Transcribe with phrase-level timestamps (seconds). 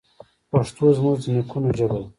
[0.51, 2.07] پښتو زموږ د نیکونو ژبه ده.